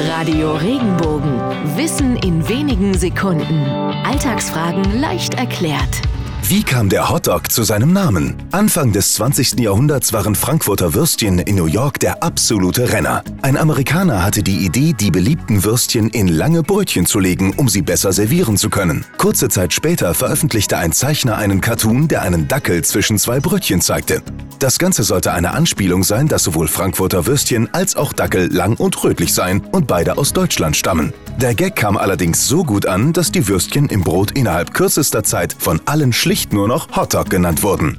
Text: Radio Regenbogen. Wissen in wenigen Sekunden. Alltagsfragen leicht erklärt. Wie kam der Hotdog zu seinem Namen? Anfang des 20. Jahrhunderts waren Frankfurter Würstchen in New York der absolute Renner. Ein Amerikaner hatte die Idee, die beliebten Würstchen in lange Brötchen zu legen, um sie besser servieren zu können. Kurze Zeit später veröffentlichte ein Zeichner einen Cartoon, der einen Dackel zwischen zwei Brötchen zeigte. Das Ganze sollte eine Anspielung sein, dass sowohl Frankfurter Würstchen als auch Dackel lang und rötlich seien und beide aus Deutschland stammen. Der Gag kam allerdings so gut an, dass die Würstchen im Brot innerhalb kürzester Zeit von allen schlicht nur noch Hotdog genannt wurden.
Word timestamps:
Radio 0.00 0.54
Regenbogen. 0.54 1.40
Wissen 1.76 2.16
in 2.18 2.48
wenigen 2.48 2.94
Sekunden. 2.96 3.66
Alltagsfragen 4.04 5.00
leicht 5.00 5.34
erklärt. 5.34 6.02
Wie 6.44 6.62
kam 6.62 6.88
der 6.88 7.10
Hotdog 7.10 7.50
zu 7.50 7.64
seinem 7.64 7.92
Namen? 7.92 8.36
Anfang 8.52 8.92
des 8.92 9.14
20. 9.14 9.58
Jahrhunderts 9.58 10.12
waren 10.12 10.36
Frankfurter 10.36 10.94
Würstchen 10.94 11.40
in 11.40 11.56
New 11.56 11.66
York 11.66 11.98
der 11.98 12.22
absolute 12.22 12.92
Renner. 12.92 13.24
Ein 13.48 13.56
Amerikaner 13.56 14.22
hatte 14.22 14.42
die 14.42 14.58
Idee, 14.58 14.92
die 14.92 15.10
beliebten 15.10 15.64
Würstchen 15.64 16.10
in 16.10 16.28
lange 16.28 16.62
Brötchen 16.62 17.06
zu 17.06 17.18
legen, 17.18 17.54
um 17.56 17.66
sie 17.66 17.80
besser 17.80 18.12
servieren 18.12 18.58
zu 18.58 18.68
können. 18.68 19.06
Kurze 19.16 19.48
Zeit 19.48 19.72
später 19.72 20.12
veröffentlichte 20.12 20.76
ein 20.76 20.92
Zeichner 20.92 21.38
einen 21.38 21.62
Cartoon, 21.62 22.08
der 22.08 22.20
einen 22.20 22.46
Dackel 22.46 22.84
zwischen 22.84 23.16
zwei 23.16 23.40
Brötchen 23.40 23.80
zeigte. 23.80 24.20
Das 24.58 24.78
Ganze 24.78 25.02
sollte 25.02 25.32
eine 25.32 25.52
Anspielung 25.52 26.04
sein, 26.04 26.28
dass 26.28 26.42
sowohl 26.42 26.68
Frankfurter 26.68 27.24
Würstchen 27.24 27.72
als 27.72 27.96
auch 27.96 28.12
Dackel 28.12 28.52
lang 28.52 28.76
und 28.76 29.02
rötlich 29.02 29.32
seien 29.32 29.62
und 29.72 29.86
beide 29.86 30.18
aus 30.18 30.34
Deutschland 30.34 30.76
stammen. 30.76 31.14
Der 31.38 31.54
Gag 31.54 31.74
kam 31.74 31.96
allerdings 31.96 32.46
so 32.46 32.64
gut 32.64 32.84
an, 32.84 33.14
dass 33.14 33.32
die 33.32 33.48
Würstchen 33.48 33.88
im 33.88 34.02
Brot 34.02 34.32
innerhalb 34.32 34.74
kürzester 34.74 35.24
Zeit 35.24 35.56
von 35.58 35.80
allen 35.86 36.12
schlicht 36.12 36.52
nur 36.52 36.68
noch 36.68 36.94
Hotdog 36.94 37.30
genannt 37.30 37.62
wurden. 37.62 37.98